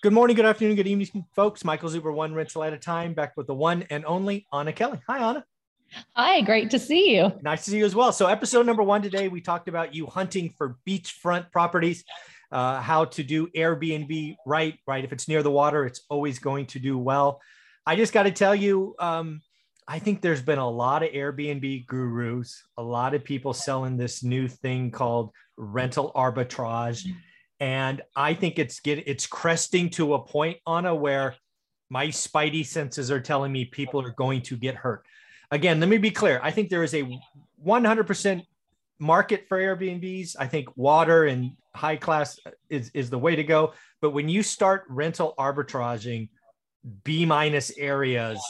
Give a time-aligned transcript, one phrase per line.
[0.00, 1.64] Good morning, good afternoon, good evening, folks.
[1.64, 5.00] Michael Zuber, one rental at a time, back with the one and only Anna Kelly.
[5.08, 5.44] Hi, Anna.
[6.14, 7.32] Hi, great to see you.
[7.42, 8.12] Nice to see you as well.
[8.12, 12.04] So, episode number one today, we talked about you hunting for beachfront properties,
[12.52, 15.02] uh, how to do Airbnb right, right?
[15.02, 17.40] If it's near the water, it's always going to do well.
[17.84, 19.40] I just got to tell you, um,
[19.88, 24.22] I think there's been a lot of Airbnb gurus, a lot of people selling this
[24.22, 27.04] new thing called rental arbitrage.
[27.60, 31.34] And I think it's get it's cresting to a point, Anna, where
[31.90, 35.04] my spidey senses are telling me people are going to get hurt.
[35.50, 36.40] Again, let me be clear.
[36.42, 37.20] I think there is a
[37.64, 38.42] 100%
[38.98, 40.36] market for Airbnbs.
[40.38, 43.72] I think water and high class is, is the way to go.
[44.00, 46.28] But when you start rental arbitraging
[47.04, 48.40] B minus areas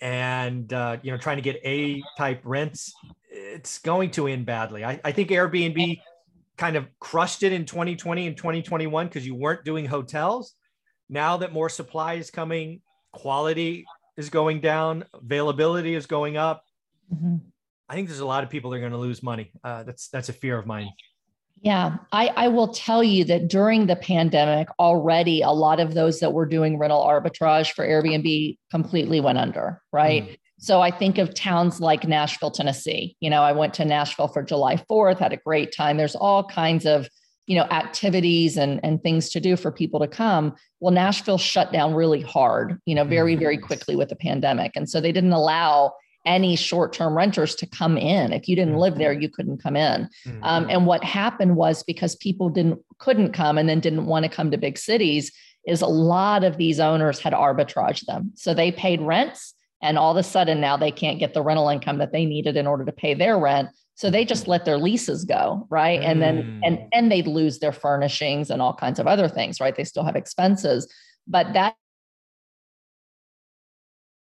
[0.00, 2.92] and uh, you know trying to get A type rents,
[3.30, 4.84] it's going to end badly.
[4.84, 6.00] I, I think Airbnb
[6.62, 10.54] kind of crushed it in 2020 and 2021 because you weren't doing hotels.
[11.08, 13.84] Now that more supply is coming, quality
[14.16, 16.62] is going down, availability is going up.
[17.12, 17.38] Mm-hmm.
[17.88, 19.50] I think there's a lot of people that are going to lose money.
[19.64, 20.90] Uh, that's that's a fear of mine.
[21.62, 26.20] Yeah, I, I will tell you that during the pandemic, already a lot of those
[26.20, 30.28] that were doing rental arbitrage for Airbnb completely went under, right?
[30.28, 30.36] Mm.
[30.62, 33.16] So I think of towns like Nashville, Tennessee.
[33.18, 35.96] You know, I went to Nashville for July 4th, had a great time.
[35.96, 37.08] There's all kinds of
[37.46, 41.72] you know activities and and things to do for people to come well nashville shut
[41.72, 43.66] down really hard you know very very mm-hmm.
[43.66, 45.92] quickly with the pandemic and so they didn't allow
[46.24, 49.22] any short-term renters to come in if you didn't live there mm-hmm.
[49.22, 50.44] you couldn't come in mm-hmm.
[50.44, 54.28] um, and what happened was because people didn't couldn't come and then didn't want to
[54.28, 55.32] come to big cities
[55.66, 60.12] is a lot of these owners had arbitraged them so they paid rents and all
[60.12, 62.84] of a sudden now they can't get the rental income that they needed in order
[62.84, 66.00] to pay their rent so they just let their leases go, right?
[66.00, 66.88] And then and mm.
[66.92, 69.76] and they'd lose their furnishings and all kinds of other things, right?
[69.76, 70.92] They still have expenses,
[71.26, 71.76] but that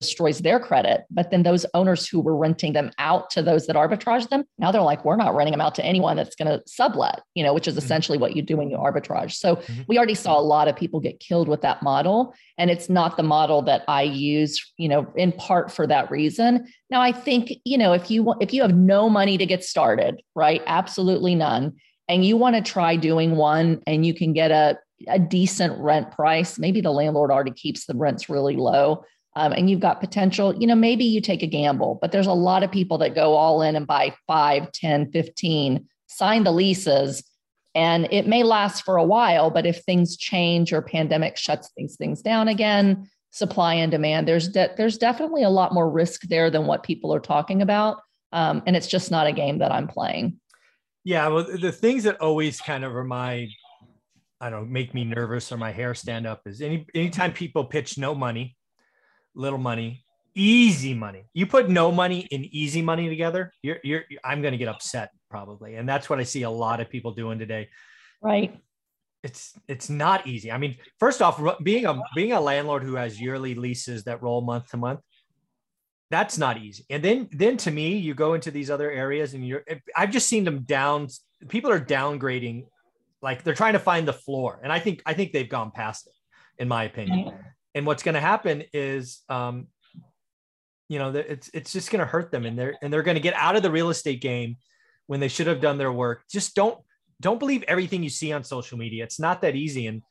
[0.00, 1.04] destroys their credit.
[1.10, 4.72] But then those owners who were renting them out to those that arbitrage them, now
[4.72, 7.52] they're like, we're not renting them out to anyone that's going to sublet, you know,
[7.52, 7.84] which is mm-hmm.
[7.84, 9.32] essentially what you do when you arbitrage.
[9.32, 9.82] So mm-hmm.
[9.88, 12.34] we already saw a lot of people get killed with that model.
[12.56, 16.66] And it's not the model that I use, you know, in part for that reason.
[16.88, 20.22] Now I think, you know, if you if you have no money to get started,
[20.34, 20.62] right?
[20.66, 21.76] Absolutely none.
[22.08, 24.78] And you want to try doing one and you can get a
[25.08, 26.58] a decent rent price.
[26.58, 29.04] Maybe the landlord already keeps the rents really low
[29.40, 32.32] um, and you've got potential, you know, maybe you take a gamble, but there's a
[32.32, 37.24] lot of people that go all in and buy 5, 10, 15, sign the leases,
[37.74, 41.96] and it may last for a while, but if things change or pandemic shuts these
[41.96, 46.50] things down again, supply and demand, there's de- there's definitely a lot more risk there
[46.50, 48.02] than what people are talking about.
[48.32, 50.38] Um, and it's just not a game that I'm playing.
[51.04, 53.48] Yeah, well, the things that always kind of remind,
[54.38, 57.64] I don't know, make me nervous or my hair stand up is any anytime people
[57.64, 58.56] pitch no money,
[59.34, 60.04] little money,
[60.34, 61.24] easy money.
[61.34, 65.10] You put no money and easy money together, you're you're I'm going to get upset
[65.30, 65.76] probably.
[65.76, 67.68] And that's what I see a lot of people doing today.
[68.22, 68.58] Right.
[69.22, 70.50] It's it's not easy.
[70.50, 74.40] I mean, first off, being a being a landlord who has yearly leases that roll
[74.40, 75.00] month to month,
[76.10, 76.84] that's not easy.
[76.88, 79.62] And then then to me, you go into these other areas and you're
[79.94, 81.08] I've just seen them down
[81.48, 82.66] people are downgrading
[83.22, 84.60] like they're trying to find the floor.
[84.62, 86.14] And I think I think they've gone past it
[86.62, 87.32] in my opinion
[87.74, 89.68] and what's going to happen is um,
[90.88, 93.20] you know it's it's just going to hurt them and they're and they're going to
[93.20, 94.56] get out of the real estate game
[95.06, 96.22] when they should have done their work.
[96.30, 96.78] Just don't
[97.20, 99.04] don't believe everything you see on social media.
[99.04, 99.86] It's not that easy.
[99.86, 100.02] And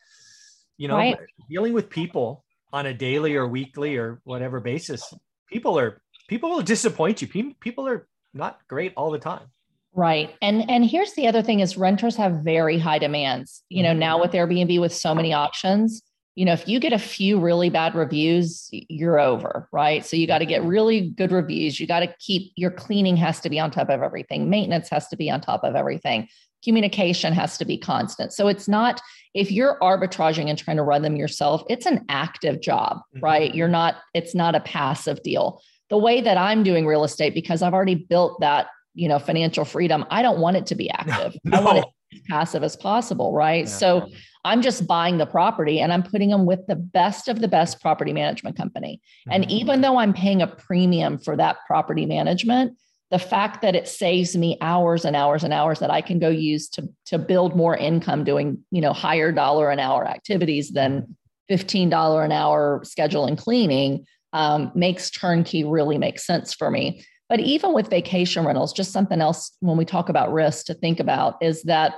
[0.78, 1.18] you know right.
[1.50, 5.14] dealing with people on a daily or weekly or whatever basis
[5.50, 7.54] people are people will disappoint you.
[7.60, 9.48] People are not great all the time.
[9.94, 10.36] Right.
[10.42, 14.14] And and here's the other thing is renters have very high demands you know now
[14.14, 14.22] mm-hmm.
[14.22, 16.04] with airbnb with so many options
[16.40, 20.06] you know, if you get a few really bad reviews, you're over, right?
[20.06, 21.82] So you got to get really good reviews.
[21.82, 25.10] You got to keep your cleaning has to be on top of everything, maintenance has
[25.10, 26.30] to be on top of everything,
[26.64, 28.32] communication has to be constant.
[28.32, 29.02] So it's not,
[29.34, 33.20] if you're arbitraging and trying to run them yourself, it's an active job, mm-hmm.
[33.20, 33.54] right?
[33.54, 35.62] You're not, it's not a passive deal.
[35.90, 39.66] The way that I'm doing real estate, because I've already built that, you know, financial
[39.66, 41.36] freedom, I don't want it to be active.
[41.44, 41.58] No.
[41.58, 43.66] I want it as passive as possible, right?
[43.66, 43.72] Yeah.
[43.72, 44.10] So
[44.46, 47.82] I'm just buying the property and I'm putting them with the best of the best
[47.82, 49.02] property management company.
[49.28, 49.32] Mm-hmm.
[49.32, 52.78] And even though I'm paying a premium for that property management,
[53.12, 56.30] the fact that it saves me hours and hours and hours that I can go
[56.30, 61.18] use to, to build more income doing, you know, higher dollar an hour activities than
[61.50, 67.04] $15 an hour schedule and cleaning um, makes turnkey really make sense for me.
[67.30, 71.00] But even with vacation rentals, just something else when we talk about risk to think
[71.00, 71.94] about is that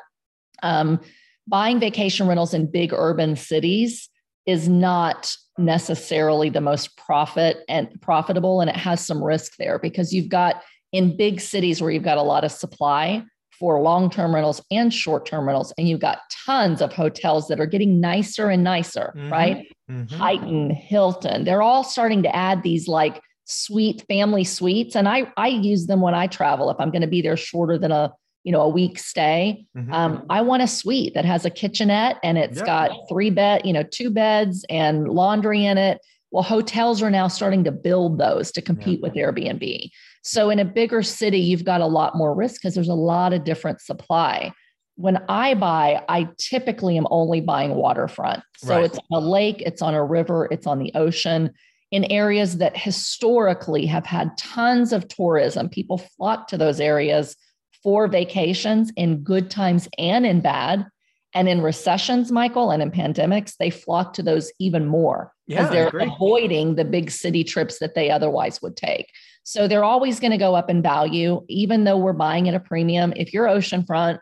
[0.61, 0.99] um,
[1.47, 4.09] buying vacation rentals in big urban cities
[4.45, 10.13] is not necessarily the most profit and profitable and it has some risk there because
[10.13, 14.61] you've got in big cities where you've got a lot of supply for long-term rentals
[14.71, 19.13] and short-term rentals and you've got tons of hotels that are getting nicer and nicer
[19.15, 19.31] mm-hmm.
[19.31, 20.15] right mm-hmm.
[20.15, 25.47] Highton Hilton they're all starting to add these like suite family suites and I I
[25.47, 28.13] use them when I travel if I'm going to be there shorter than a
[28.43, 29.93] you know a week stay mm-hmm.
[29.93, 32.65] um, i want a suite that has a kitchenette and it's yep.
[32.65, 35.99] got three bed you know two beds and laundry in it
[36.31, 39.01] well hotels are now starting to build those to compete yep.
[39.01, 39.89] with airbnb
[40.23, 43.33] so in a bigger city you've got a lot more risk because there's a lot
[43.33, 44.51] of different supply
[44.95, 48.85] when i buy i typically am only buying waterfront so right.
[48.85, 51.51] it's on a lake it's on a river it's on the ocean
[51.91, 57.35] in areas that historically have had tons of tourism people flock to those areas
[57.83, 60.85] for vacations in good times and in bad.
[61.33, 65.89] And in recessions, Michael, and in pandemics, they flock to those even more because yeah,
[65.89, 69.07] they're avoiding the big city trips that they otherwise would take.
[69.43, 72.59] So they're always going to go up in value, even though we're buying at a
[72.59, 73.13] premium.
[73.15, 74.19] If you're oceanfront,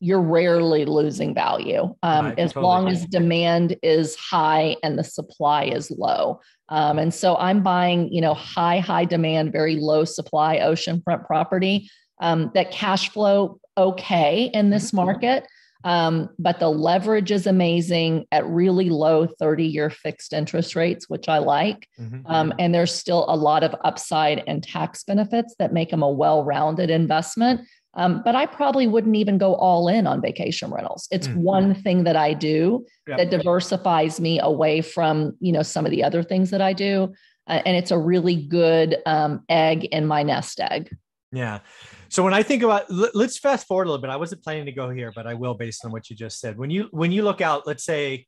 [0.00, 5.04] you're rarely losing value um, right, as totally long as demand is high and the
[5.04, 6.40] supply is low.
[6.70, 11.90] Um, and so I'm buying, you know, high, high demand, very low supply oceanfront property
[12.20, 14.96] um, that cash flow okay in this mm-hmm.
[14.96, 15.46] market.
[15.82, 21.28] Um, but the leverage is amazing at really low 30 year fixed interest rates, which
[21.28, 21.88] I like.
[21.98, 22.26] Mm-hmm.
[22.26, 26.10] Um, and there's still a lot of upside and tax benefits that make them a
[26.10, 27.62] well rounded investment.
[27.94, 31.08] Um, but I probably wouldn't even go all in on vacation rentals.
[31.10, 31.42] It's mm-hmm.
[31.42, 33.18] one thing that I do yep.
[33.18, 37.12] that diversifies me away from you know some of the other things that I do,
[37.48, 40.90] uh, and it's a really good um, egg in my nest egg.
[41.32, 41.60] Yeah.
[42.08, 44.10] So when I think about let's fast forward a little bit.
[44.10, 46.58] I wasn't planning to go here, but I will based on what you just said.
[46.58, 48.26] When you when you look out, let's say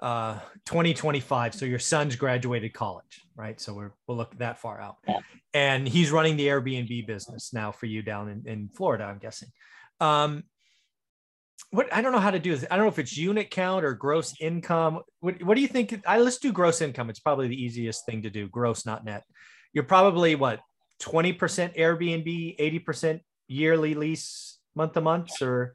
[0.00, 3.60] uh 2025 so your son's graduated college right?
[3.60, 4.96] So we're we'll look that far out.
[5.06, 5.18] Yeah.
[5.54, 9.50] and he's running the airbnb business now for you down in, in florida i'm guessing.
[10.00, 10.44] Um
[11.70, 12.66] what i don't know how to do this.
[12.70, 15.00] I don't know if it's unit count or gross income.
[15.20, 16.02] What, what do you think?
[16.06, 17.10] I, let's do gross income.
[17.10, 19.24] It's probably the easiest thing to do gross not net.
[19.72, 20.60] You're probably what
[21.02, 21.38] 20%
[21.76, 25.74] Airbnb, 80% yearly lease month to month or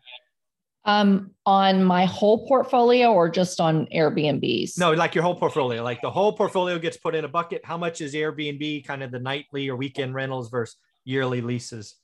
[0.85, 4.77] um on my whole portfolio or just on Airbnbs?
[4.77, 5.83] No, like your whole portfolio.
[5.83, 7.61] Like the whole portfolio gets put in a bucket.
[7.63, 11.95] How much is Airbnb kind of the nightly or weekend rentals versus yearly leases?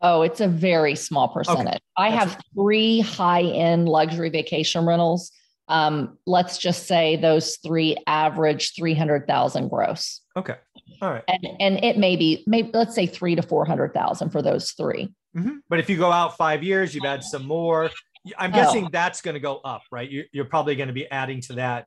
[0.00, 1.66] Oh, it's a very small percentage.
[1.66, 1.78] Okay.
[1.96, 5.32] I That's have three high-end luxury vacation rentals.
[5.66, 10.20] Um, let's just say those three average 300,000 gross.
[10.36, 10.54] Okay.
[11.02, 11.24] All right.
[11.28, 15.56] And, and it may be, maybe let's say three to 400,000 for those 3 mm-hmm.
[15.68, 17.90] But if you go out five years, you've had some more.
[18.36, 18.88] I'm guessing oh.
[18.92, 20.10] that's going to go up, right?
[20.10, 21.86] You're, you're probably going to be adding to that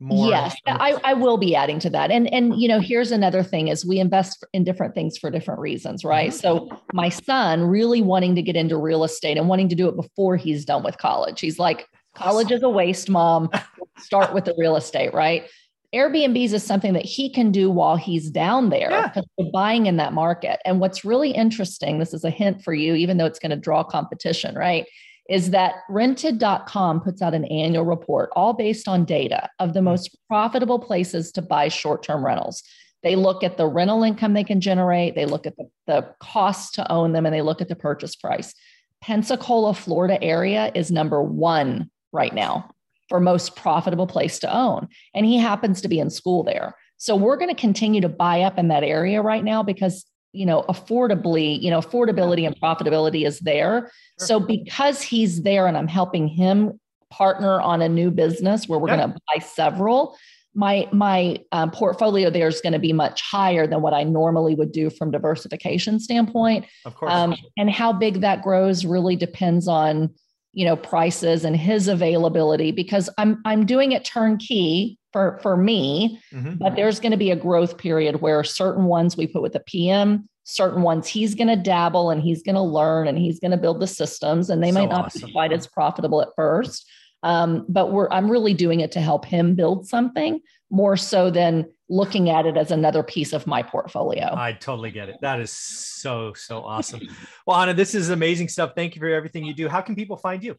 [0.00, 0.28] more.
[0.28, 2.10] Yes, I, I will be adding to that.
[2.10, 5.60] And, and, you know, here's another thing is we invest in different things for different
[5.60, 6.30] reasons, right?
[6.30, 6.38] Mm-hmm.
[6.38, 9.96] So my son really wanting to get into real estate and wanting to do it
[9.96, 11.40] before he's done with college.
[11.40, 13.50] He's like, college is a waste, mom.
[13.98, 15.48] Start with the real estate, right?
[15.94, 19.22] Airbnbs is something that he can do while he's down there yeah.
[19.52, 20.60] buying in that market.
[20.66, 23.56] And what's really interesting, this is a hint for you, even though it's going to
[23.56, 24.86] draw competition, right?
[25.28, 30.16] Is that rented.com puts out an annual report, all based on data of the most
[30.26, 32.62] profitable places to buy short term rentals.
[33.02, 36.74] They look at the rental income they can generate, they look at the, the cost
[36.74, 38.54] to own them, and they look at the purchase price.
[39.00, 42.70] Pensacola, Florida area is number one right now
[43.08, 44.88] for most profitable place to own.
[45.14, 46.74] And he happens to be in school there.
[46.96, 50.46] So we're going to continue to buy up in that area right now because you
[50.46, 53.90] know affordably you know affordability and profitability is there.
[54.18, 54.26] Sure.
[54.26, 56.78] so because he's there and i'm helping him
[57.10, 60.16] partner on a new business where we're going to buy several
[60.54, 64.54] my my um, portfolio there is going to be much higher than what i normally
[64.54, 66.66] would do from diversification standpoint.
[66.84, 67.12] Of course.
[67.12, 70.14] Um, and how big that grows really depends on
[70.52, 76.20] you know prices and his availability because i'm i'm doing it turnkey for for me
[76.32, 76.54] mm-hmm.
[76.54, 79.60] but there's going to be a growth period where certain ones we put with the
[79.60, 83.50] pm certain ones he's going to dabble and he's going to learn and he's going
[83.50, 85.26] to build the systems and they so might not awesome.
[85.26, 86.88] be quite as profitable at first
[87.22, 91.66] um, but we're i'm really doing it to help him build something more so than
[91.88, 94.34] looking at it as another piece of my portfolio.
[94.36, 95.16] I totally get it.
[95.22, 97.00] That is so, so awesome.
[97.46, 98.72] well, Anna, this is amazing stuff.
[98.76, 99.68] Thank you for everything you do.
[99.68, 100.56] How can people find you?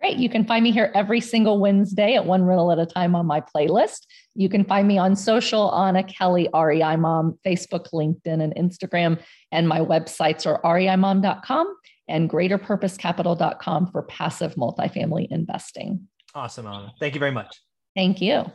[0.00, 0.16] Great.
[0.16, 3.26] You can find me here every single Wednesday at one rental at a time on
[3.26, 4.06] my playlist.
[4.34, 9.20] You can find me on social, Anna Kelly, REI Mom, Facebook, LinkedIn, and Instagram.
[9.52, 11.76] And my websites are reimom.com
[12.08, 16.08] and greaterpurposecapital.com for passive multifamily investing.
[16.34, 16.92] Awesome, Anna.
[16.98, 17.60] Thank you very much.
[17.94, 18.50] Thank you.